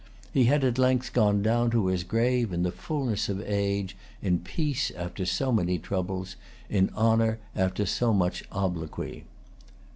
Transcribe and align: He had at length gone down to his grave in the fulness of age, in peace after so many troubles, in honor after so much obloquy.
He 0.33 0.45
had 0.45 0.63
at 0.63 0.79
length 0.79 1.13
gone 1.13 1.43
down 1.43 1.69
to 1.69 1.85
his 1.85 2.03
grave 2.03 2.51
in 2.51 2.63
the 2.63 2.71
fulness 2.71 3.29
of 3.29 3.39
age, 3.45 3.95
in 4.19 4.39
peace 4.39 4.89
after 4.97 5.27
so 5.27 5.51
many 5.51 5.77
troubles, 5.77 6.37
in 6.69 6.89
honor 6.95 7.37
after 7.55 7.85
so 7.85 8.11
much 8.11 8.43
obloquy. 8.51 9.25